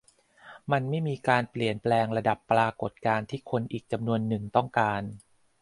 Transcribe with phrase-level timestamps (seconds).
[0.71, 5.01] มันไม่มีการเปลี่ยนแปลงระดับปรากฏการณ์ที่คนอีกจำนวนนึงต้องการ